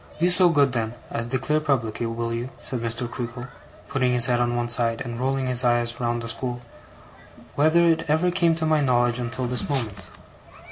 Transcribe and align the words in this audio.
'Be 0.19 0.29
so 0.31 0.49
good 0.49 0.71
then 0.71 0.95
as 1.11 1.27
declare 1.27 1.59
publicly, 1.59 2.07
will 2.07 2.33
you,' 2.33 2.49
said 2.59 2.79
Mr. 2.79 3.07
Creakle, 3.07 3.45
putting 3.87 4.13
his 4.13 4.25
head 4.25 4.39
on 4.39 4.55
one 4.55 4.67
side, 4.67 4.99
and 5.01 5.19
rolling 5.19 5.45
his 5.45 5.63
eyes 5.63 5.99
round 5.99 6.23
the 6.23 6.27
school, 6.27 6.63
'whether 7.53 7.85
it 7.87 8.05
ever 8.07 8.31
came 8.31 8.55
to 8.55 8.65
my 8.65 8.81
knowledge 8.81 9.19
until 9.19 9.45
this 9.45 9.69
moment? 9.69 10.05